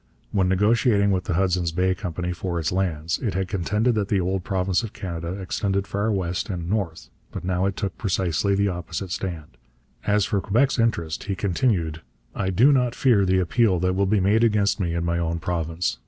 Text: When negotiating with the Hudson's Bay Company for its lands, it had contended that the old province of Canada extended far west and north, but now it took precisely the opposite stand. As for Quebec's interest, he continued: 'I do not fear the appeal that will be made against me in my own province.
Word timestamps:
When 0.31 0.49
negotiating 0.49 1.11
with 1.11 1.25
the 1.25 1.35
Hudson's 1.35 1.71
Bay 1.71 1.93
Company 1.93 2.33
for 2.33 2.57
its 2.59 2.71
lands, 2.71 3.19
it 3.19 3.35
had 3.35 3.47
contended 3.47 3.93
that 3.93 4.07
the 4.07 4.19
old 4.19 4.43
province 4.43 4.81
of 4.81 4.93
Canada 4.93 5.33
extended 5.33 5.85
far 5.85 6.11
west 6.11 6.49
and 6.49 6.67
north, 6.67 7.09
but 7.31 7.43
now 7.43 7.67
it 7.67 7.77
took 7.77 7.95
precisely 7.99 8.55
the 8.55 8.67
opposite 8.67 9.11
stand. 9.11 9.57
As 10.07 10.25
for 10.25 10.41
Quebec's 10.41 10.79
interest, 10.79 11.25
he 11.25 11.35
continued: 11.35 12.01
'I 12.33 12.49
do 12.49 12.71
not 12.71 12.95
fear 12.95 13.27
the 13.27 13.37
appeal 13.37 13.77
that 13.81 13.93
will 13.93 14.07
be 14.07 14.19
made 14.19 14.43
against 14.43 14.79
me 14.79 14.95
in 14.95 15.05
my 15.05 15.19
own 15.19 15.37
province. 15.37 15.99